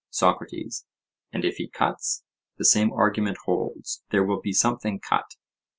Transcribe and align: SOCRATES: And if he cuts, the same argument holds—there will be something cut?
SOCRATES: 0.09 0.87
And 1.31 1.45
if 1.45 1.57
he 1.57 1.67
cuts, 1.67 2.23
the 2.57 2.65
same 2.65 2.91
argument 2.91 3.37
holds—there 3.45 4.23
will 4.23 4.41
be 4.41 4.51
something 4.51 4.99
cut? 4.99 5.35